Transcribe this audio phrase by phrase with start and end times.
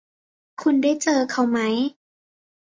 [0.61, 1.59] คุณได้เจอเขาไหม